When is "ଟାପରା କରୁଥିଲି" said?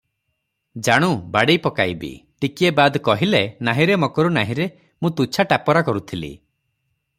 5.55-6.35